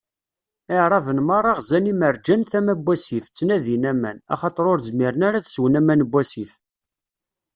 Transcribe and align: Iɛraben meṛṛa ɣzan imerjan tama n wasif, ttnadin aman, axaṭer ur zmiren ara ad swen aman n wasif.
Iɛraben 0.75 1.19
meṛṛa 1.27 1.51
ɣzan 1.59 1.91
imerjan 1.91 2.41
tama 2.51 2.73
n 2.77 2.83
wasif, 2.85 3.25
ttnadin 3.27 3.83
aman, 3.91 4.17
axaṭer 4.33 4.65
ur 4.71 4.79
zmiren 4.87 5.25
ara 5.27 5.37
ad 5.39 5.45
swen 5.47 5.79
aman 5.79 6.01
n 6.05 6.09
wasif. 6.13 6.51